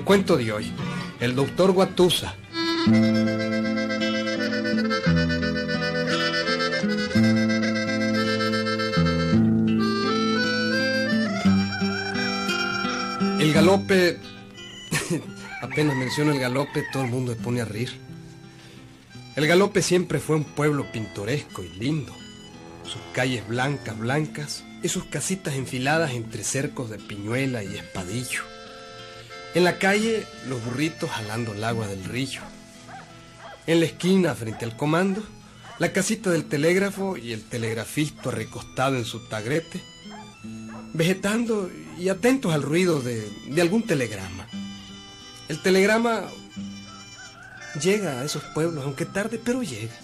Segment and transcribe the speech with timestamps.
[0.00, 0.72] El cuento de hoy,
[1.20, 2.34] el doctor Guatusa.
[13.38, 14.18] El galope,
[15.60, 17.90] apenas menciono el galope, todo el mundo se pone a reír.
[19.36, 22.14] El galope siempre fue un pueblo pintoresco y lindo.
[22.84, 28.49] Sus calles blancas, blancas y sus casitas enfiladas entre cercos de piñuela y espadillo.
[29.52, 32.40] En la calle, los burritos jalando el agua del río.
[33.66, 35.22] En la esquina, frente al comando,
[35.80, 39.82] la casita del telégrafo y el telegrafista recostado en su tagrete,
[40.92, 44.46] vegetando y atentos al ruido de, de algún telegrama.
[45.48, 46.22] El telegrama
[47.82, 49.94] llega a esos pueblos, aunque tarde, pero llega.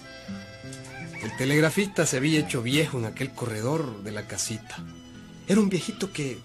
[1.23, 4.77] El telegrafista se había hecho viejo en aquel corredor de la casita.
[5.47, 6.37] Era un viejito que,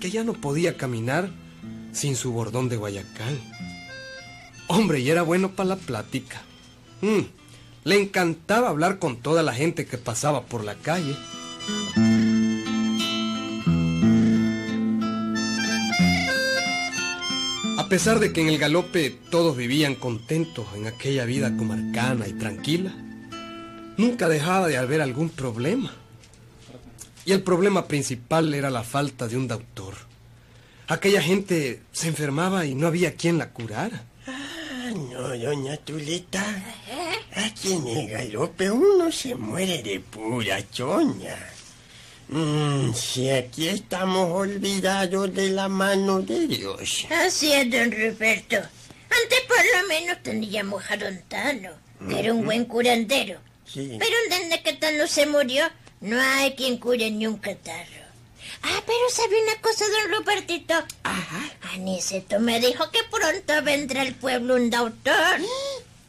[0.00, 1.30] que ya no podía caminar
[1.92, 3.40] sin su bordón de Guayacán.
[4.68, 6.42] Hombre, y era bueno para la plática.
[7.02, 7.20] Mm,
[7.84, 11.16] le encantaba hablar con toda la gente que pasaba por la calle.
[17.78, 22.32] A pesar de que en el galope todos vivían contentos en aquella vida comarcana y
[22.32, 22.94] tranquila,
[23.98, 25.92] nunca dejaba de haber algún problema.
[27.24, 30.11] Y el problema principal era la falta de un doctor.
[30.92, 34.04] Aquella gente se enfermaba y no había quien la curara.
[34.26, 36.44] Ah, no, doña Tulita.
[37.34, 41.38] Aquí en el galope uno se muere de pura choña.
[42.28, 47.06] Mm, si aquí estamos olvidados de la mano de Dios.
[47.24, 48.56] Así es, don Ruperto.
[48.56, 51.70] Antes por lo menos teníamos a don Tano,
[52.06, 53.40] que era un buen curandero.
[53.64, 53.96] Sí.
[53.98, 55.64] Pero desde que Tano se murió,
[56.02, 58.01] no hay quien cure ni un catarro.
[58.62, 60.74] Ah, pero ¿sabe una cosa, don Rupertito?
[61.02, 61.42] Ajá.
[61.74, 65.40] Aniceto me dijo que pronto vendrá al pueblo un doctor.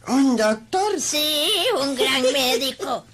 [0.08, 1.00] ¿Un doctor?
[1.00, 1.48] Sí,
[1.82, 3.06] un gran médico.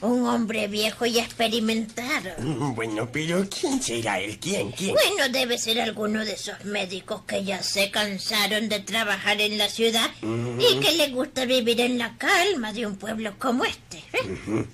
[0.00, 2.30] Un hombre viejo y experimentado.
[2.74, 4.38] Bueno, pero ¿quién será él?
[4.40, 4.72] ¿Quién?
[4.72, 4.94] ¿Quién?
[4.94, 9.68] Bueno, debe ser alguno de esos médicos que ya se cansaron de trabajar en la
[9.68, 10.10] ciudad
[10.58, 13.98] y que les gusta vivir en la calma de un pueblo como este.
[14.14, 14.64] ¿eh?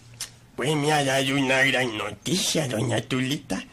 [0.56, 3.64] Pues me ha dado una gran noticia, doña Tulita,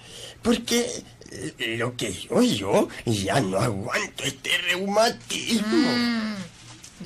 [0.42, 5.68] porque eh, lo que yo, yo ya no aguanto este reumatismo.
[5.68, 6.36] Mm,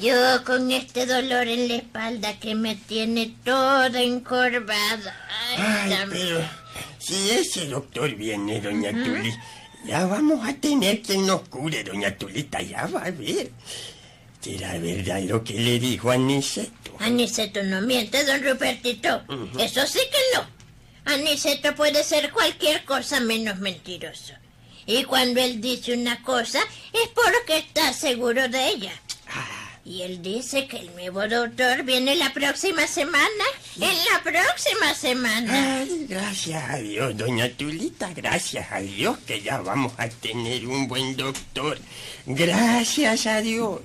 [0.01, 5.15] Yo con este dolor en la espalda que me tiene toda encorvada.
[5.51, 6.41] Ay, Ay, dame- pero
[6.99, 9.33] si ese doctor viene, doña Tuli,
[9.85, 13.51] ya vamos a tener quien nos cure, doña Tulita, ya va a ver.
[14.41, 16.95] ¿Será verdad lo que le dijo a Niceto?
[16.99, 19.21] Aniceto no miente, don Rupertito.
[19.59, 20.54] Eso sí que no.
[21.05, 24.33] Aniceto puede ser cualquier cosa menos mentiroso.
[24.85, 26.59] Y cuando él dice una cosa
[26.93, 28.91] es porque está seguro de ella.
[29.83, 33.45] Y él dice que el nuevo doctor viene la próxima semana.
[33.75, 35.77] En la próxima semana.
[35.81, 40.87] Ay, gracias a Dios, doña Tulita, gracias a Dios que ya vamos a tener un
[40.87, 41.77] buen doctor.
[42.25, 43.81] Gracias a Dios.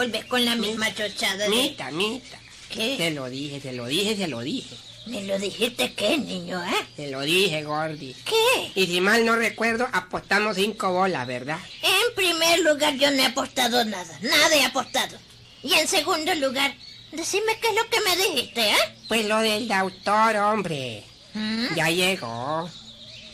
[0.00, 1.50] Vuelves con la misma chochada de...
[1.50, 2.38] Mita, Mita.
[2.70, 2.94] ¿Qué?
[2.96, 4.74] Te lo dije, te lo dije, te lo dije.
[5.04, 6.86] ¿Me lo dijiste qué, niño, eh?
[6.96, 8.14] Te lo dije, Gordy.
[8.24, 8.72] ¿Qué?
[8.80, 11.58] Y si mal no recuerdo, apostamos cinco bolas, ¿verdad?
[11.82, 14.18] En primer lugar, yo no he apostado nada.
[14.22, 15.18] Nada he apostado.
[15.62, 16.74] Y en segundo lugar,
[17.12, 18.76] decime qué es lo que me dijiste, ¿eh?
[19.06, 21.04] Pues lo del doctor, hombre.
[21.34, 21.74] ¿Mm?
[21.76, 22.70] Ya llegó.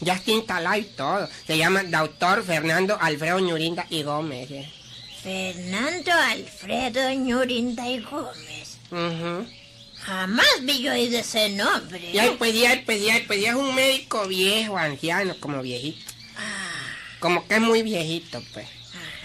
[0.00, 1.28] Ya está instalado y todo.
[1.46, 4.50] Se llama doctor Fernando Alfredo Ñurinda y Gómez.
[4.50, 4.72] eh.
[5.36, 8.78] Fernando Alfredo Ñurinda y Gómez.
[10.04, 12.12] Jamás vi yo de ese nombre.
[12.12, 16.12] Ya, pues ya, pues ya es un médico viejo, anciano, como viejito.
[16.36, 16.70] Ah,
[17.18, 18.68] Como que es muy viejito, pues.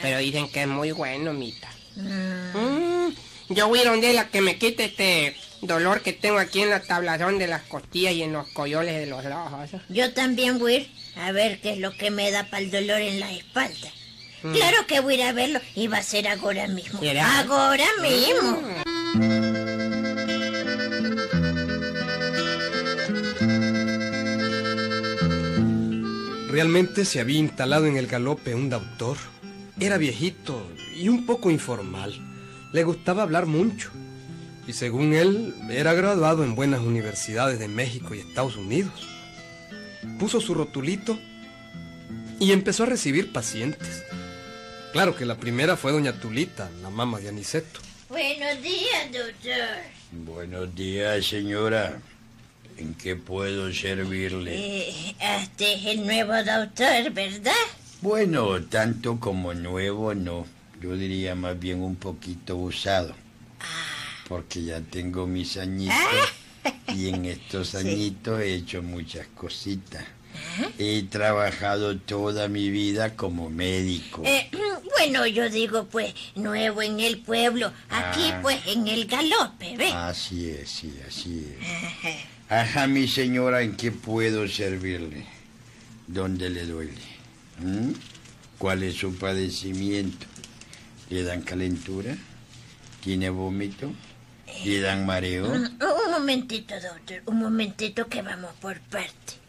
[0.02, 1.70] Pero dicen que es muy bueno, Mita.
[1.96, 3.16] mm, Mm,
[3.50, 6.72] yo voy a ir donde la que me quite este dolor que tengo aquí en
[6.72, 9.70] la tablazón de las costillas y en los coyoles de los ojos.
[9.90, 12.72] Yo también voy a ir a ver qué es lo que me da para el
[12.72, 13.92] dolor en la espalda.
[14.44, 14.54] Mm.
[14.54, 17.00] Claro que voy a ir a verlo y va a ser ahora mismo.
[17.00, 17.42] ¿Será?
[17.42, 18.62] Ahora mismo.
[26.50, 29.18] Realmente se había instalado en el galope un doctor.
[29.80, 32.14] Era viejito y un poco informal.
[32.74, 33.90] Le gustaba hablar mucho.
[34.68, 39.08] Y según él, era graduado en buenas universidades de México y Estados Unidos.
[40.20, 41.18] Puso su rotulito
[42.40, 44.04] y empezó a recibir pacientes.
[44.92, 47.80] Claro que la primera fue doña Tulita, la mamá de Aniceto.
[48.10, 49.80] Buenos días, doctor.
[50.12, 52.02] Buenos días, señora.
[52.78, 54.54] ¿En qué puedo servirle?
[54.54, 57.54] Eh, este es el nuevo doctor, ¿verdad?
[58.02, 60.46] Bueno, tanto como nuevo no.
[60.82, 63.16] Yo diría más bien un poquito usado.
[64.28, 65.96] Porque ya tengo mis añitos
[66.90, 70.04] y en estos añitos he hecho muchas cositas.
[70.80, 74.24] He trabajado toda mi vida como médico.
[74.26, 74.50] Eh,
[75.02, 77.72] bueno, yo digo, pues, nuevo en el pueblo.
[77.90, 78.40] Aquí, Ah.
[78.42, 79.92] pues, en el galope, ¿ve?
[79.92, 82.18] Así es, sí, así es.
[82.50, 85.26] Ajá, mi señora, ¿en qué puedo servirle?
[86.08, 87.02] ¿Dónde le duele?
[87.60, 87.94] ¿Mm?
[88.60, 90.28] ¿Cuál es su padecimiento?
[91.10, 92.16] ¿Le dan calentura?
[93.04, 93.92] ¿Tiene vómito?
[94.66, 95.48] ¿Le dan mareo?
[95.48, 99.41] Mm, Un momentito, doctor, un momentito que vamos por parte.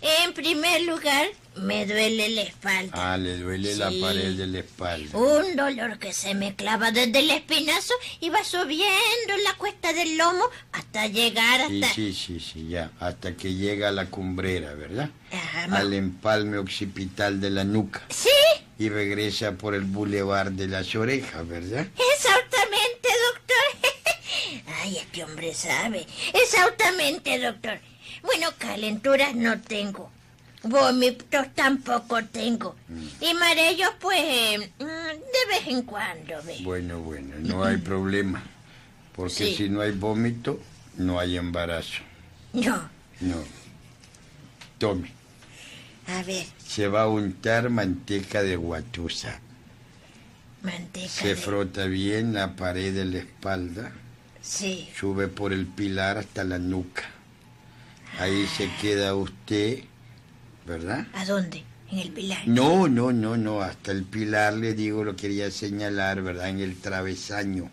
[0.00, 2.92] En primer lugar, me duele la espalda.
[2.94, 4.00] Ah, le duele la Sí.
[4.00, 5.18] pared de la espalda.
[5.18, 10.16] Un dolor que se me clava desde el espinazo y va subiendo la cuesta del
[10.16, 11.94] lomo hasta llegar Sí, hasta...
[11.94, 12.92] sí, sí, sí, ya.
[13.00, 15.10] Hasta que llega a la cumbrera, ¿verdad?
[15.32, 18.02] Ajá, Al empalme occipital de la nuca.
[18.08, 18.28] Sí,
[18.78, 21.88] Y regresa por el bulevar de las orejas, ¿verdad?
[22.14, 24.64] exactamente, doctor.
[24.82, 26.06] Ay, este hombre sabe.
[26.32, 27.80] Exactamente, doctor.
[28.22, 30.10] Bueno, calenturas no tengo.
[30.64, 32.74] Vómitos tampoco tengo.
[33.20, 36.34] Y mareos, pues, mm, de vez en cuando.
[36.62, 38.42] Bueno, bueno, no hay problema.
[39.14, 39.54] Porque Sí.
[39.56, 40.60] si no hay vómito,
[40.96, 42.02] no hay embarazo.
[42.52, 42.88] No,
[43.20, 43.36] No.
[44.78, 45.10] Tome,
[46.06, 49.40] a ver, se va a untar manteca de guatusa.
[50.62, 51.08] manteca.
[51.08, 53.92] Se de- frota bien la pared de la espalda,
[54.42, 54.88] Sí.
[54.98, 57.04] sube por el pilar hasta la nuca.
[58.18, 59.80] Ahí se queda usted,
[60.66, 61.06] ¿verdad?
[61.14, 61.62] ¿A dónde?
[61.90, 62.46] En el pilar.
[62.46, 66.48] No, no, no, no, hasta el pilar le digo, lo quería señalar, ¿verdad?
[66.50, 67.70] En el travesaño,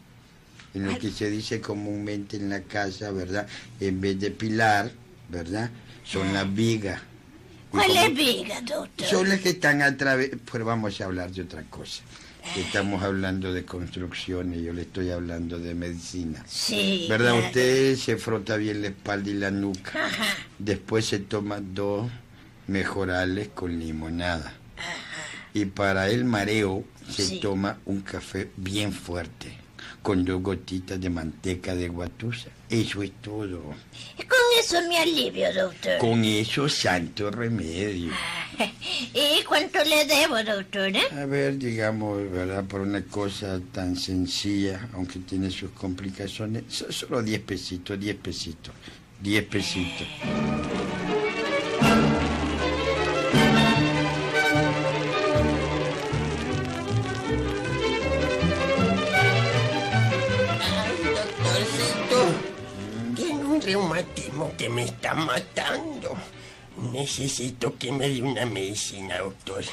[0.73, 3.47] en lo que se dice comúnmente en la casa, ¿verdad?
[3.79, 4.91] En vez de pilar,
[5.29, 5.69] ¿verdad?
[6.05, 7.01] Son las vigas.
[7.01, 9.07] Y ¿Cuál como- es viga, doctor?
[9.07, 12.03] Son las que están a través, pero vamos a hablar de otra cosa.
[12.55, 16.43] Estamos hablando de construcciones, yo le estoy hablando de medicina.
[16.47, 17.05] Sí.
[17.09, 17.37] ¿Verdad?
[17.39, 20.05] Usted se frota bien la espalda y la nuca.
[20.05, 20.23] Ajá.
[20.59, 22.09] Después se toma dos
[22.67, 24.53] mejorales con limonada.
[25.53, 27.39] Y para el mareo se Sí.
[27.39, 29.57] toma un café bien fuerte,
[30.05, 32.49] con dos gotitas de manteca de guatusa.
[32.69, 33.59] Eso es todo.
[33.63, 35.97] Con eso me alivio, doctor.
[35.97, 38.11] Con eso, santo remedio.
[39.15, 41.01] ¿Y cuánto le debo, doctora?
[41.19, 42.63] A ver, digamos, ¿verdad?
[42.65, 48.75] Por una cosa tan sencilla, aunque tiene sus complicaciones, so- solo 10 pesitos, 10 pesitos,
[49.23, 50.07] 10 pesitos.
[63.65, 66.15] Reumatismo que me está matando.
[66.91, 69.63] Necesito que me dé una medicina, doctor.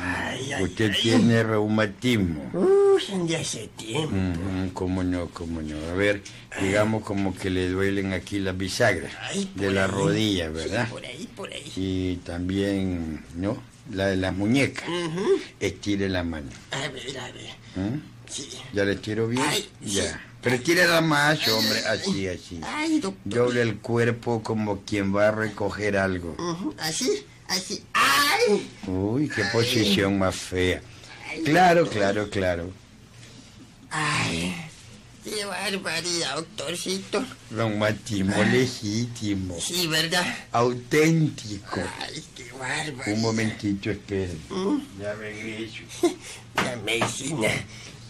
[0.00, 1.00] Ay, ay, Usted ay.
[1.02, 2.48] tiene reumatismo.
[2.52, 4.14] Uh, de hace tiempo.
[4.72, 5.76] ¿Cómo no, cómo no?
[5.90, 6.22] A ver,
[6.60, 9.90] digamos como que le duelen aquí las bisagras Ay, de la ahí.
[9.90, 10.88] rodilla, Sí, ¿verdad?
[10.88, 11.72] por ahí, por ahí.
[11.74, 13.60] Y también, ¿no?
[13.90, 14.84] La de las muñecas.
[15.58, 16.50] Estire la mano.
[16.70, 17.36] A ver, a ver.
[17.46, 18.00] ¿eh?
[18.28, 18.48] Sí.
[18.72, 19.42] ¿Ya le estiro bien?
[19.44, 20.00] Ay, sí.
[20.44, 22.60] Pero estírela más, hombre, así, así.
[22.62, 23.32] Ay, doctor.
[23.46, 26.36] Doble el cuerpo como quien va a recoger algo.
[26.78, 27.82] Así, así.
[27.94, 28.70] ¡Ay!
[28.86, 30.82] Uy, qué posición más fea.
[31.44, 32.70] Claro, claro, claro.
[33.90, 34.54] ¡Ay!
[35.24, 37.24] ¡Qué barbaridad, doctorcito!
[37.50, 40.22] Reumatismo legítimo, Sí, ¿verdad?
[40.52, 41.80] auténtico.
[42.00, 43.08] ¡Ay, qué barbaridad!
[43.14, 44.34] Un momentito, espere.
[44.50, 45.78] Mm, Ya regreso.
[46.56, 47.48] La medicina.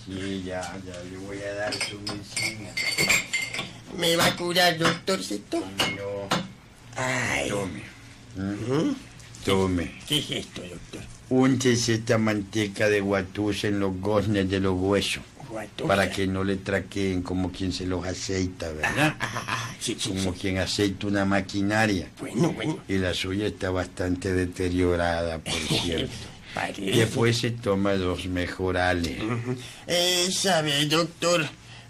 [0.07, 2.71] Sí, ya, ya le voy a dar su medicina.
[3.99, 5.61] ¿Me va a curar, doctorcito?
[5.61, 6.29] No,
[6.97, 7.49] ¡Ay!
[7.49, 7.83] tome.
[8.37, 8.95] ¿Mm?
[9.45, 9.95] Tome.
[10.07, 11.03] ¿Qué es esto, doctor?
[11.31, 15.23] Úntese esta manteca de guatusa en los goznes de los huesos.
[15.87, 19.15] Para que no le traqueen como quien se los aceita, ¿verdad?
[19.21, 20.39] Ah, ah, sí, sí, Como sí.
[20.41, 22.09] quien aceita una maquinaria.
[22.19, 22.79] Bueno, bueno.
[22.89, 26.13] Y la suya está bastante deteriorada, por cierto.
[26.55, 26.83] Parece.
[26.83, 29.19] Después se toma dos mejorales.
[29.87, 31.47] Eh, ¿Sabe, doctor?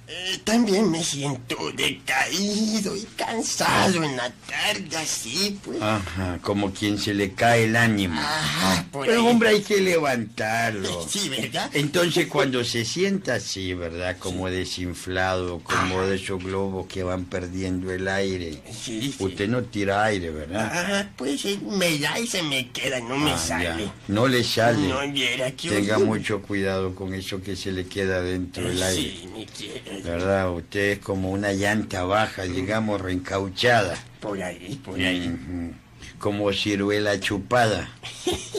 [0.06, 5.80] Eh, también me siento decaído y cansado en la tarde, así pues.
[5.80, 8.20] Ajá, como quien se le cae el ánimo.
[8.20, 9.26] Ajá, por Pero ahí.
[9.26, 11.06] hombre, hay que levantarlo.
[11.14, 11.70] Sí, ¿verdad?
[11.74, 14.16] Entonces cuando se sienta así, ¿verdad?
[14.18, 18.62] Como desinflado, como de esos globos que van perdiendo el aire.
[18.72, 19.14] Sí, sí.
[19.18, 20.70] Usted no tira aire, ¿verdad?
[20.74, 23.64] Ah, pues eh, me da y se me queda, no me Ah, sale.
[23.64, 23.94] ya.
[24.08, 24.86] No le sale.
[24.88, 29.02] No viera que Tenga mucho cuidado con eso que se le queda dentro del aire.
[29.20, 29.93] Sí, me quiere.
[30.02, 30.52] ¿Verdad?
[30.52, 33.96] Usted es como una llanta baja, digamos, reencauchada.
[34.20, 35.30] Por ahí, por ahí.
[36.18, 37.88] Como ciruela chupada.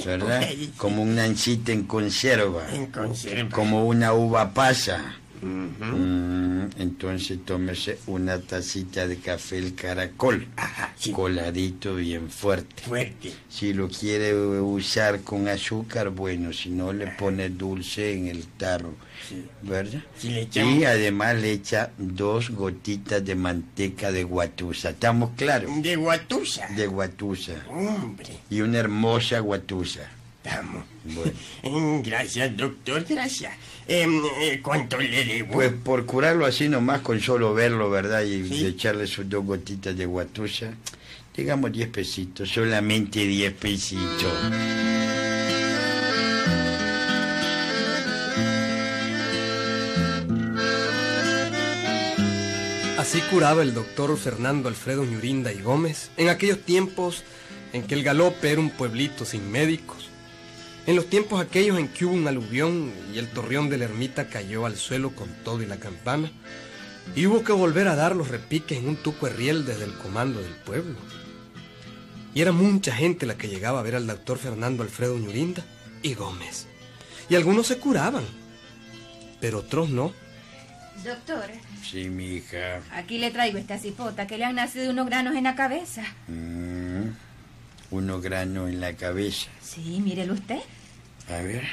[0.06, 0.48] ¿Verdad?
[0.78, 2.68] Como un nancita en conserva.
[2.72, 3.50] En conserva.
[3.50, 5.16] Como una uva pasa.
[5.46, 5.86] Ujú.
[5.98, 10.48] Mm, entonces tómese una tacita de café el caracol.
[10.56, 11.12] Ajá, sí.
[11.12, 12.82] Coladito bien fuerte.
[12.84, 13.32] Fuerte.
[13.48, 18.96] Si lo quiere usar con azúcar, bueno, si no le pone dulce en el tarro,
[19.30, 19.46] Sí.
[19.62, 20.02] ¿verdad?
[20.18, 24.90] Si le echamos- Y además le echa dos gotitas de manteca de guatusa.
[24.92, 25.70] ¿Estamos claros?
[25.82, 26.68] De guatusa.
[26.76, 27.54] De guatusa.
[27.70, 30.02] Hombre, Y una hermosa guatusa.
[30.44, 30.84] estamos.
[31.06, 32.02] Bueno.
[32.04, 33.54] Gracias, doctor, gracias.
[33.88, 35.54] Em, eh, ¿Cuánto le debo?
[35.54, 38.24] Pues por curarlo así nomás con solo verlo, ¿verdad?
[38.24, 38.66] Y Sí.
[38.66, 40.74] echarle sus dos gotitas de guatusa,
[41.38, 44.34] digamos 10 pesitos, solamente 10 pesitos.
[52.98, 57.24] Así curaba el doctor Fernando Alfredo Ñurinda y Gómez en aquellos tiempos
[57.74, 60.10] en que el galope era un pueblito sin médicos.
[60.88, 64.28] En los tiempos aquellos en que hubo un aluvión y el torreón de la ermita
[64.30, 66.32] cayó al suelo con todo y la campana,
[67.16, 70.42] y hubo que volver a dar los repiques en un tuco riel desde el comando
[70.42, 70.96] del pueblo.
[72.34, 75.64] Y era mucha gente la que llegaba a ver al doctor Fernando Alfredo Ñurinda
[76.04, 76.68] y Gómez.
[77.30, 78.24] Y algunos se curaban,
[79.40, 80.14] pero otros no.
[81.04, 81.46] Doctor,
[81.84, 82.82] Sí, mi hija.
[82.92, 86.04] aquí le traigo esta cipota que le han nacido unos granos en la cabeza.
[86.28, 86.55] Mm,
[87.96, 89.48] uno grano en la cabeza.
[89.62, 90.60] Sí, mírelo usted.
[91.30, 91.64] A ver.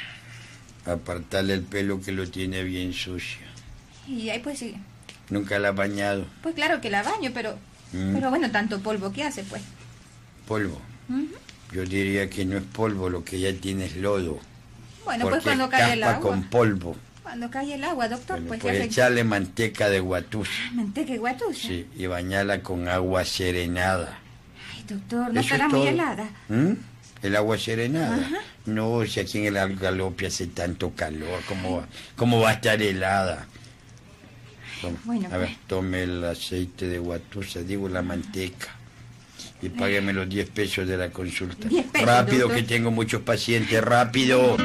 [0.85, 3.45] Apartarle el pelo que lo tiene bien sucio.
[4.07, 4.75] Y ahí pues sí.
[5.29, 6.25] Nunca la ha bañado.
[6.41, 7.57] Pues claro que la baño, pero...
[7.93, 8.13] Mm.
[8.13, 9.61] Pero bueno, tanto polvo que hace, pues.
[10.47, 10.81] Polvo.
[11.71, 14.39] Yo diría que no es polvo, lo que ya tiene es lodo.
[15.05, 16.19] Bueno, pues cuando cae el agua...
[16.19, 16.95] con polvo.
[17.23, 18.85] Cuando cae el agua, doctor, Bueno, pues pues ya se...
[18.87, 20.51] echarle manteca de guatusa.
[20.73, 21.67] Manteca y guatusa.
[21.67, 24.19] Sí, y bañarla con agua serenada.
[24.89, 26.29] Ay, doctor, no estará es muy helada.
[26.49, 26.71] ¿Mm?
[27.21, 28.29] ¿El agua serenada?
[28.65, 32.81] No, si aquí en el galope hace tanto calor, ¿cómo va, cómo va a estar
[32.81, 33.45] helada?
[34.81, 35.59] Tome, Bueno, a ver, pues.
[35.67, 38.67] tome el aceite de guatusa, digo la manteca.
[39.61, 41.69] Y págueme los 10 pesos de la consulta.
[41.69, 42.57] 10 pesos, rápido doctor.
[42.57, 44.57] que tengo muchos pacientes, rápido.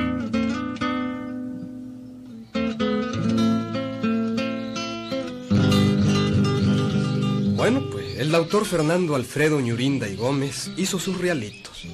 [8.39, 11.85] Doctor Fernando Alfredo Ñurinda y Gómez hizo sus realitos.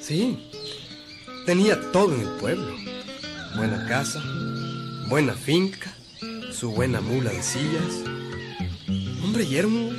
[0.00, 0.36] Sí,
[1.46, 2.74] tenía todo en el pueblo.
[3.54, 4.20] Buena casa,
[5.08, 5.94] buena finca,
[6.52, 8.02] su buena mula de sillas.
[9.22, 9.96] Hombre, y era un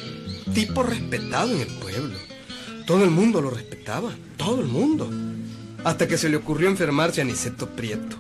[0.54, 2.18] tipo respetado en el pueblo.
[2.86, 5.10] Todo el mundo lo respetaba, todo el mundo.
[5.86, 8.18] Hasta que se le ocurrió enfermarse a Niceto Prieto.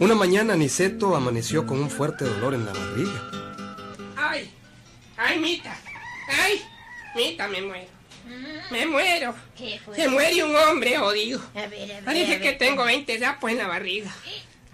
[0.00, 3.30] Una mañana Niceto amaneció con un fuerte dolor en la barriga.
[4.16, 4.50] ¡Ay!
[5.18, 5.78] ¡Ay, Mita!
[6.42, 6.62] ¡Ay!
[7.16, 7.88] Me muero.
[8.70, 9.34] Me muero.
[9.56, 9.96] ¿Qué fue?
[9.96, 11.40] Se muere un hombre, odio.
[11.54, 12.04] A ver, a ver.
[12.04, 14.14] Parece a que tengo 20 sapos en la barriga.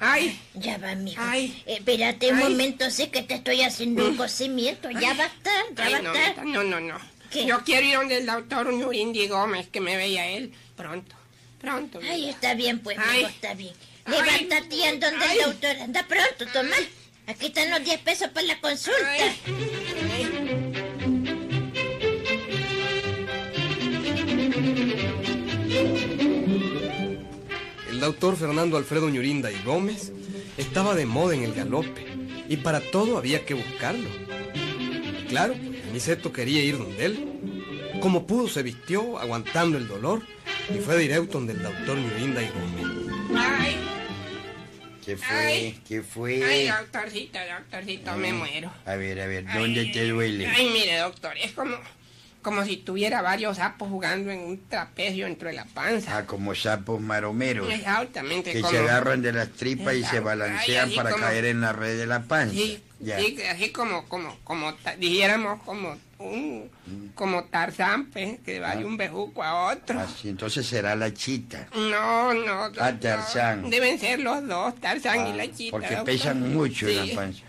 [0.01, 0.41] ¡Ay!
[0.55, 1.23] Ya va, mijo.
[1.25, 1.63] Ay.
[1.67, 2.43] Espérate un Ay.
[2.43, 4.91] momento, sé que te estoy haciendo un cocimiento.
[4.91, 6.99] Ya va a estar, ya Ay, va a no, no, no, no.
[7.31, 7.47] ¿Qué?
[7.47, 11.15] Yo quiero ir donde el doctor Ñurindi Gómez, que me veía él pronto.
[11.61, 12.01] Pronto.
[12.03, 13.75] Ay, está bien, pues, mijo, está bien.
[14.07, 15.77] Levántate anda donde el doctor.
[15.77, 16.75] Anda pronto, toma.
[17.29, 19.01] Aquí están los 10 pesos para la consulta.
[27.91, 30.13] El doctor Fernando Alfredo Ñurinda y Gómez
[30.57, 32.07] estaba de moda en el galope
[32.49, 34.09] y para todo había que buscarlo.
[35.29, 37.29] Claro, pues, Niceto quería ir donde él.
[38.01, 40.23] Como pudo se vistió aguantando el dolor
[40.75, 43.37] y fue directo donde el doctor Ñurinda y Gómez.
[43.37, 43.77] Ay.
[45.05, 45.37] ¿Qué fue?
[45.37, 45.81] Ay.
[45.87, 46.45] ¿Qué fue?
[46.45, 48.37] Ay, doctorcito, doctorcito, me Mm.
[48.39, 48.73] muero.
[48.87, 50.47] A ver, a ver, Ay, ¿dónde te duele?
[50.47, 51.77] Ay, mire, doctor, es como,
[52.43, 56.19] como si tuviera varios sapos jugando en un trapecio dentro de la panza.
[56.19, 57.73] Ah, como sapos maromeros.
[57.73, 58.73] Exactamente, Que como...
[58.73, 61.97] se agarran de las tripas y se balancean Ay, para como- caer en la red
[61.99, 62.55] de la panza.
[62.55, 63.19] Sí, Ya.
[63.19, 66.71] sí, así como, como, como, dijéramos como un,
[67.15, 68.87] como Tarzán, pues, que va de Ah.
[68.87, 69.99] un bejuco a otro.
[70.01, 71.67] Así, entonces será la chita.
[71.75, 72.83] No, no, doctor.
[72.83, 73.71] Ah, Tarzán.
[73.71, 76.05] Deben ser los dos, Tarzán y Ah, la chita, Porque doctor.
[76.05, 77.43] pesan mucho en la panza.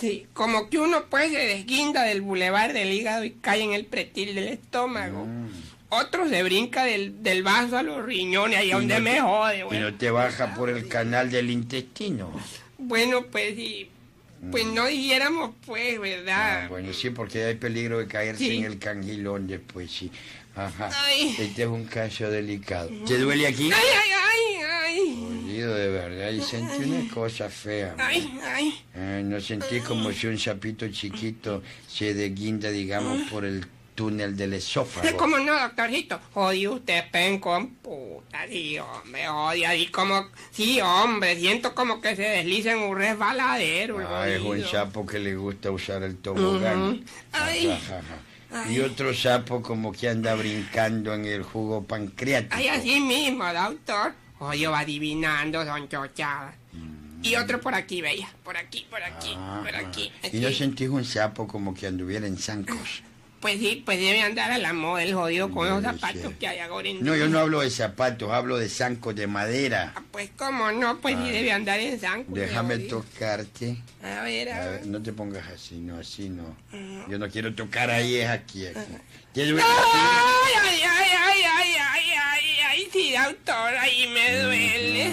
[0.00, 3.84] Sí, como que uno pues se desguinda del bulevar del hígado y cae en el
[3.84, 5.26] pretil del estómago.
[5.26, 5.48] Mm.
[5.90, 9.58] Otro se brinca del, del vaso a los riñones, ahí Y donde no me jode,
[9.58, 9.80] Y güey.
[9.80, 12.30] no te baja por el canal del intestino.
[12.76, 13.88] Bueno, pues sí.
[14.52, 16.64] Pues no dijéramos, pues, ¿verdad?
[16.64, 18.58] Ah, bueno, sí, porque hay peligro de caerse Sí.
[18.58, 20.12] en el cangilón después, sí.
[20.54, 20.90] Ajá.
[21.06, 21.34] Ay.
[21.38, 22.88] Este es un caso delicado.
[23.06, 23.64] ¿Te duele aquí?
[23.72, 23.72] Ay,
[24.04, 24.10] ay,
[24.98, 25.40] ay, ay.
[25.42, 27.94] Jodido de verdad, y sentí una cosa fea.
[27.98, 28.84] Ay, ay.
[28.94, 34.54] Ay, no sentí como si un sapito chiquito se desguinda, digamos, por el túnel del
[34.54, 35.16] esófago.
[35.16, 36.20] ¿Cómo no, doctorcito?
[36.32, 42.14] Jodió usted, pen con puta, sí, hombre, odia, y como, sí, hombre, siento como que
[42.14, 43.98] se desliza en un resbaladero.
[44.08, 46.90] Ah, es un sapo que le gusta usar el tobogán.
[46.90, 47.04] Ujú.
[47.32, 47.70] Ay.
[47.70, 48.70] Ajá, ajá.
[48.70, 52.54] Y otro sapo como que anda brincando en el jugo pancreático.
[52.56, 54.14] Ay, así mismo, doctor.
[54.40, 56.54] Oye, va adivinando, son chochadas.
[57.22, 59.60] Y otro por aquí, veía, por aquí, por aquí, Ajá.
[59.64, 60.12] por aquí.
[60.22, 60.56] Ah, ¿Y no aquí.
[60.56, 63.02] sentís un sapo como que anduviera en zancos?
[63.40, 66.58] Pues sí, pues debe andar a la moda el jodido con Debe zapatos que hay
[66.58, 69.92] ahora en No, yo no hablo de zapatos, hablo de zancos de madera.
[69.96, 71.32] Ah, Pues cómo no, pues sí Ay.
[71.32, 72.32] debe andar en zanco.
[72.34, 73.76] Déjame tocarte.
[74.02, 74.80] A ver, a A ver.
[74.80, 76.56] ver, no te pongas así, no, así no.
[77.08, 78.78] Yo no quiero tocar ahí, es aquí, aquí.
[79.36, 82.10] Ay, ay, ay, ay, ay, ay,
[82.92, 85.12] sí, doctor, ahí me duele.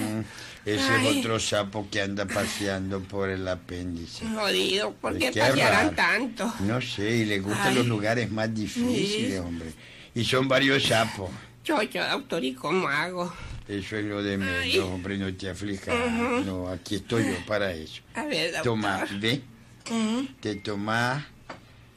[0.65, 1.07] Ese Ay.
[1.07, 4.25] es otro sapo que anda paseando por el apéndice.
[4.27, 5.95] Jodido, ¿por qué pasearán raro.
[5.95, 6.53] tanto?
[6.61, 7.75] No sé, y le gustan Ay.
[7.75, 9.37] los lugares más difíciles, Sí.
[9.37, 9.71] hombre.
[10.15, 11.29] Y son varios sapos.
[11.63, 13.31] Chocho, doctor, ¿y cómo hago?
[13.67, 15.95] Eso es lo de menos, hombre, no te aflijas.
[16.45, 18.01] No, aquí estoy yo para eso.
[18.15, 18.63] A ver, doctor.
[18.63, 19.41] Toma, ve,
[20.39, 21.23] te tomás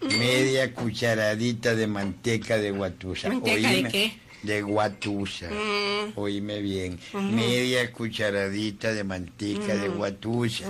[0.00, 3.28] media cucharadita de manteca de guatusa.
[3.28, 4.18] ¿Manteca de qué?
[4.42, 5.48] De guatusa.
[5.50, 6.12] Mm.
[6.16, 6.98] Oíme bien.
[7.14, 10.68] Media cucharadita de manteca de guatusa.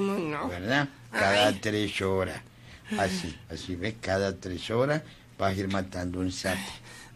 [0.49, 0.89] ¿Verdad?
[1.13, 1.59] Cada Ay.
[1.61, 2.41] tres horas.
[2.99, 5.03] Así, así ves, cada tres horas
[5.39, 6.59] vas a ir matando un sapo.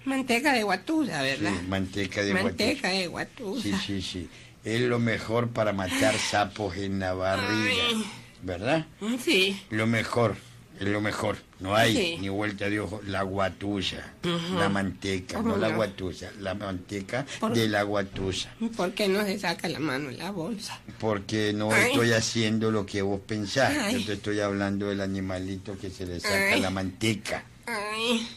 [0.04, 1.62] Manteca de guatusa, Sí, ¿verdad?
[1.68, 2.88] manteca de Manteca guatusa.
[2.88, 3.62] de guatusa.
[3.62, 4.28] Sí, sí, sí.
[4.64, 7.82] Es lo mejor para matar sapos en la barriga.
[7.88, 8.04] Ay.
[8.42, 8.86] ¿Verdad?
[9.00, 9.60] Mm, Sí.
[9.70, 10.36] Lo mejor,
[10.80, 11.36] es lo mejor.
[11.60, 12.16] No hay Sí.
[12.20, 13.00] ni vuelta de ojo.
[13.06, 14.12] La guatusa,
[14.56, 18.50] la manteca, ¿Cómo no la guatusa, la manteca Por- de la guatusa.
[18.76, 20.80] ¿Por qué no se saca la mano en la bolsa?
[20.98, 21.90] Porque no Ay.
[21.92, 23.76] estoy haciendo lo que vos pensás.
[23.78, 24.00] Ay.
[24.00, 26.60] Yo te estoy hablando del animalito que se le saca Ay.
[26.60, 27.44] la manteca.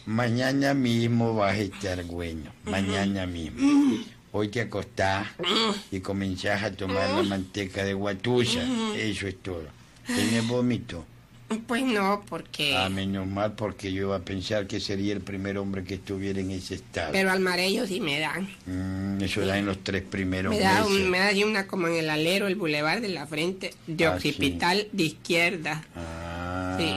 [0.06, 2.52] Mañana mismo vas a estar bueno.
[2.64, 3.98] Mañana mismo.
[4.32, 5.26] Hoy te acostás
[5.90, 8.60] y comenzás a tomar la manteca de guatusa.
[8.96, 9.64] Eso es todo.
[10.06, 11.04] ¿Tienes vómito?
[11.66, 12.76] Pues no, porque...
[12.76, 16.40] Ah, menos mal porque yo iba a pensar que sería el primer hombre que estuviera
[16.40, 17.12] en ese estado.
[17.12, 18.48] Pero al marello sí me dan.
[18.66, 20.86] Mm, eso da en los tres primeros Me da, meses.
[20.90, 24.14] un- me da una como en el alero, el bulevar de la frente, de Ah,
[24.14, 25.84] occipital de izquierda.
[25.94, 26.90] Ah, Sí.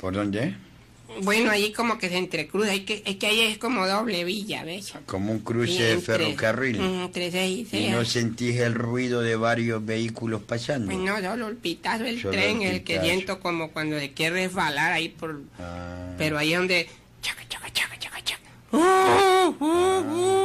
[0.00, 0.54] ¿Por dónde?
[1.22, 4.64] Bueno, ahí como que se entrecruza, hay que, es que ahí es como doble villa,
[4.64, 4.92] ¿ves?
[5.06, 6.78] Como un cruce Sí, de ferrocarril.
[6.80, 7.90] mm, Entre seis y ¿Y seis.
[7.90, 10.86] no sentís el ruido de varios vehículos pasando?
[10.86, 14.46] Pues no, solo el pitazo del tren, el el, que siento como cuando se quiere
[14.46, 15.40] resbalar ahí por...
[15.58, 16.88] Ah, Pero ahí es donde...
[17.22, 18.42] Chaca, chaca, chaca, chaca, chaca.
[18.72, 20.37] Uh, uh, uh.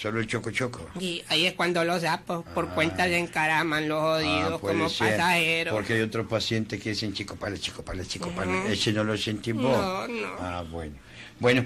[0.00, 0.88] Solo el choco choco.
[1.00, 5.12] Y ahí es cuando los sapos por cuenta se encaraman los jodidos Ah, como ser,
[5.16, 5.72] pasajeros.
[5.74, 8.66] Porque hay otros pacientes que dicen chico pala, chico pala, chico pala.
[8.68, 9.64] Ese no lo sentís vos.
[9.64, 10.28] No, no.
[10.38, 10.94] Ah, bueno.
[11.40, 11.64] Bueno,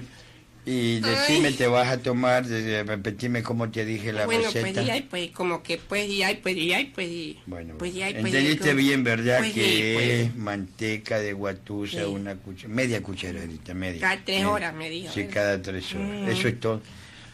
[0.65, 1.53] y decime, Ay.
[1.55, 4.71] te vas a tomar, de- de- repetime cómo te dije la bueno, receta.
[4.71, 7.39] pues y hay, pues como que pues y hay, pues y hay, pues y...
[7.47, 9.39] Bueno, pues y hay, pues, entendiste como- bien, ¿verdad?
[9.39, 12.03] pues, que pues, es manteca de guatusa, Sí.
[12.05, 13.99] una cucha- media cucharadita, media.
[14.01, 14.49] Cada tres Media.
[14.51, 15.33] horas, me dijo, Sí, ¿verdad?
[15.33, 16.29] cada tres horas.
[16.29, 16.81] Eso es todo.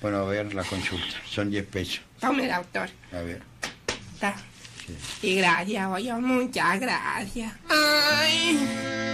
[0.02, 1.16] Bueno, a ver la consulta.
[1.28, 2.02] Son 10 pesos.
[2.20, 2.90] Tome, doctor.
[3.12, 3.42] A ver.
[4.14, 4.36] Está.
[5.22, 7.54] Y gracias, oye, muchas gracias.
[7.70, 9.07] Ay.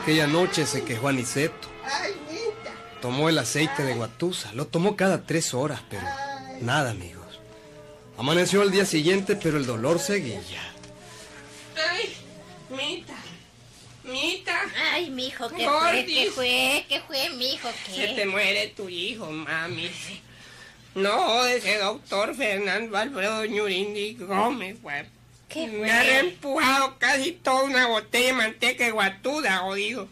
[0.00, 1.68] Aquella noche se quejó Aniceto.
[3.00, 4.52] Tomó el aceite de guatusa.
[4.54, 6.06] Lo tomó cada tres horas, pero
[6.60, 7.26] nada, amigos.
[8.16, 10.40] Amaneció al día siguiente, pero el dolor seguía.
[11.90, 12.16] Ay,
[12.70, 13.14] Mita.
[14.04, 14.60] Mita.
[14.92, 16.04] Ay, mijo, ¿qué fue?
[16.06, 16.86] ¿Qué fue?
[16.88, 17.68] ¿Qué fue, mijo?
[17.86, 18.26] Se te ¿Qué?
[18.26, 19.90] muere tu hijo, mami.
[20.94, 25.04] No, ese doctor Fernando Alfredo Ñurindi Gómez, güey.
[25.48, 26.10] ¿Qué Me ha fue?
[26.10, 30.08] reempujado casi toda una botella de manteca guatuda, jodido.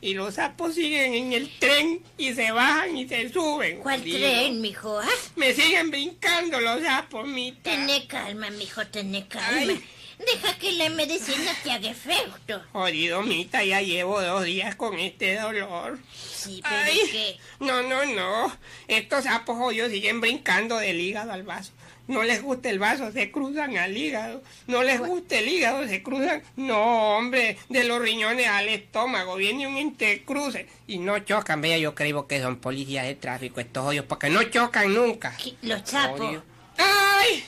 [0.00, 3.78] Y los sapos siguen en el tren y se bajan y se suben.
[3.78, 4.18] ¿Cuál jodido.
[4.18, 4.98] tren, mijo?
[4.98, 5.06] ¿Ah?
[5.36, 7.70] Me siguen brincando los sapos, mita.
[7.70, 9.48] Tené calma, mijo, tené calma.
[9.74, 9.84] Ay.
[10.18, 12.62] Deja que la medicina te haga efecto.
[12.72, 15.98] Jodido, mita, ya llevo dos días con este dolor.
[16.14, 17.38] Sí, pero Ay, ¿qué?
[17.60, 18.56] no, no, no.
[18.88, 21.72] Estos sapos jodidos siguen brincando del hígado al vaso.
[22.12, 24.42] No les gusta el vaso, se cruzan al hígado.
[24.66, 26.42] No les gusta el hígado, se cruzan.
[26.56, 29.36] No, hombre, de los riñones al estómago.
[29.36, 30.66] Viene un intercruce.
[30.86, 34.42] Y no chocan, vea, yo creo que son policías de tráfico estos jodidos, porque no
[34.42, 35.34] chocan nunca.
[35.62, 35.82] Los.
[35.90, 36.42] Jodido.
[36.76, 37.44] ¡Ay!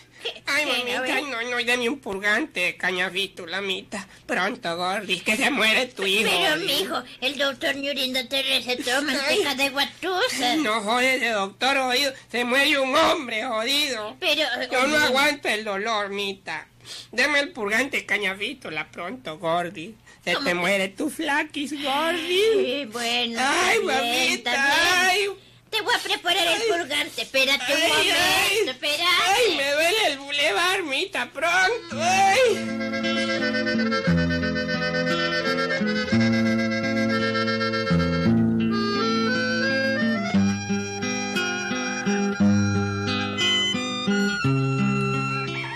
[0.47, 4.07] Ay, mamita, no, no, dame un purgante, cañafito, la mitad.
[4.27, 6.31] Pronto, Gordis, que se muere tu hijo.
[6.31, 10.57] Pero, mijo, el doctor Ñurinda te recetó manteca de guatusa.
[10.57, 14.17] No jode ese doctor jodido, se muere un hombre jodido.
[14.21, 14.43] Pero...
[14.71, 16.69] Yo no aguanto el dolor, Mita.
[17.13, 19.95] Deme el purgante cañafito, la pronto, Gordi.
[20.25, 22.43] Se ¿Cómo te muere tu flaquis, Gordi.
[22.55, 25.29] Sí, bueno, Ay, mamita, ay.
[25.75, 27.23] Te voy a preparar el purgante.
[27.23, 28.69] Espérate un Ay, momento, ay.
[28.69, 29.03] espérate.
[29.27, 32.01] Ay, me duele el bulevar, Mita, pronto.
[32.01, 33.65] Ay.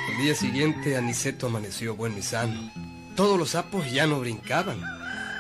[0.09, 2.71] El día siguiente Aniceto amaneció bueno y sano.
[3.17, 4.81] Todos los sapos ya no brincaban.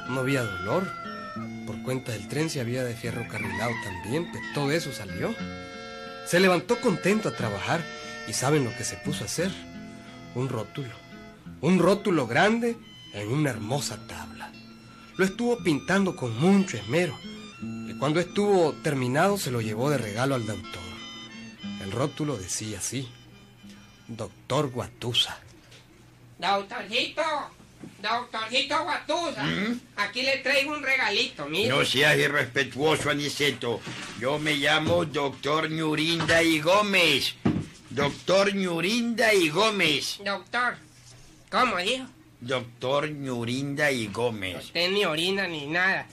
[0.08, 0.90] No había dolor.
[1.68, 5.34] Por cuenta del tren se había de fierro carrilado también, pues todo eso salió.
[6.24, 7.84] Se levantó contento a trabajar
[8.26, 9.50] y ¿saben lo que se puso a hacer?
[10.34, 10.94] Un rótulo.
[11.60, 12.78] Un rótulo grande
[13.12, 14.50] en una hermosa tabla.
[15.18, 17.14] Lo estuvo pintando con mucho esmero.
[17.60, 20.80] Y cuando estuvo terminado se lo llevó de regalo al doctor.
[21.82, 23.06] El rótulo decía así.
[24.06, 25.36] Doctor Guatusa.
[26.38, 27.22] Doctorcito,
[28.02, 29.44] doctorcito Guatusa.
[29.96, 31.68] Aquí le traigo un regalito, mire.
[31.68, 33.80] No seas irrespetuoso, Aniceto.
[34.20, 37.34] Yo me llamo doctor Ñurinda y Gómez.
[37.90, 40.18] Doctor Ñurinda y Gómez.
[40.24, 40.76] Doctor,
[41.50, 42.06] ¿cómo dijo?
[42.40, 44.66] Doctor Ñurinda y Gómez.
[44.66, 46.06] Usted ni orina ni nada.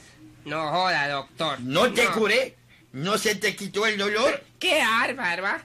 [0.44, 1.60] No joda, doctor.
[1.60, 2.56] ¿No te curé?
[2.92, 4.42] ¿No se te quitó el dolor?
[4.58, 5.42] ¡Qué bárbaro!
[5.42, 5.64] ¿va?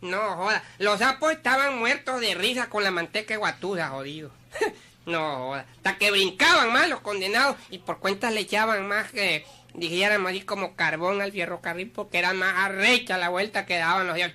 [0.00, 0.64] No joda.
[0.78, 4.30] Los sapos estaban muertos de risa con la manteca guatusa, jodido.
[5.10, 5.54] no.
[5.54, 9.44] Hasta que brincaban más los condenados y por cuentas le echaban más que
[9.74, 14.16] dijéramos así como carbón al ferrocarril porque era más arrecha la vuelta que daban los
[14.16, 14.32] días.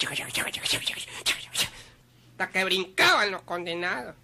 [2.32, 4.16] Hasta que brincaban los condenados.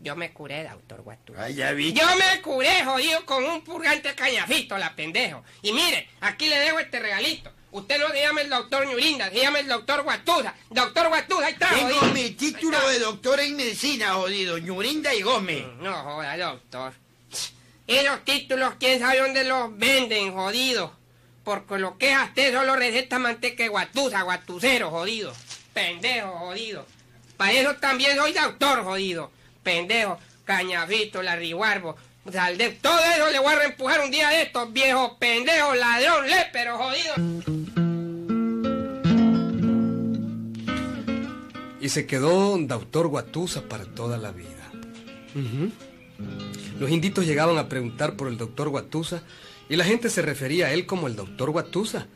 [0.00, 1.02] Yo me curé, doctor.
[1.36, 1.92] Ah, ya vi.
[1.92, 5.42] Yo me curé, jodido, con un purgante cañafito, la pendejo.
[5.62, 7.52] Y mire, aquí le dejo este regalito.
[7.70, 10.54] Usted no se llama el doctor Ñurinda, se llama el doctor Guatusa.
[10.70, 12.14] Doctor Guatusa, ahí está, Tengo jodido.
[12.14, 14.56] mi título de doctor en medicina, jodido.
[14.58, 15.64] Ñurinda y Gómez.
[15.80, 16.92] No joda, doctor.
[17.86, 20.92] Esos títulos, quién sabe dónde los venden, jodido.
[21.44, 25.32] Porque lo que es usted solo receta manteca de guatusa, guatucero, jodido.
[25.72, 26.86] Pendejo, jodido.
[27.36, 29.30] Para eso también soy doctor, jodido.
[29.62, 31.96] Pendejo, cañafito, larriguarbo.
[32.30, 36.76] Salde, todo eso le voy a reempujar un día de estos viejos pendejos, ladrón, lépero,
[36.76, 37.14] jodido.
[41.88, 44.70] Y se quedó doctor Guatusa para toda la vida.
[46.78, 49.22] Los inditos llegaban a preguntar por el doctor Guatusa
[49.70, 52.06] y la gente se refería a él como el doctor Guatusa.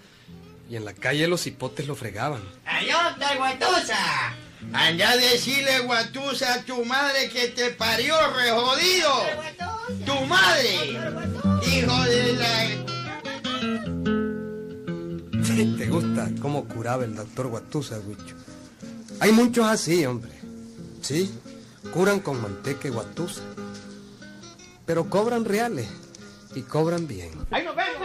[0.68, 2.42] Y en la calle los hipotes lo fregaban.
[2.66, 4.34] ¡Ayota, Guatusa!
[4.74, 9.24] Anda a decirle, Guatusa, a tu madre que te parió, re jodido.
[10.04, 11.00] ¡Tu madre!
[11.66, 12.68] ¡Hijo de la...
[15.78, 18.36] ¿Te gusta cómo curaba el doctor Guatusa, Huicho?
[19.22, 20.32] Hay muchos así, hombre.
[21.00, 21.32] Sí,
[21.94, 23.40] curan con manteca y guatusa.
[24.84, 25.86] Pero cobran reales
[26.56, 27.30] y cobran bien.
[27.52, 28.02] ¡Ahí nos vemos!